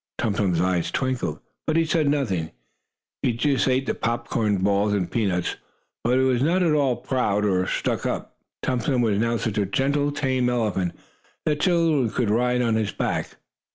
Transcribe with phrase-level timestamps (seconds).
[0.17, 2.49] Tum Tum's eyes twinkled, but he said nothing.
[3.21, 5.57] He just ate the popcorn balls and peanuts.
[6.03, 8.35] But he was not at all proud or stuck up.
[8.63, 10.95] Tum Tum was now such a gentle and tame elephant,
[11.45, 13.35] that children could ride on his back.